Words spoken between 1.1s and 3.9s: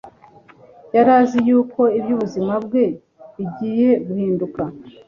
azi yuko iby'ubuzima bwe bigiye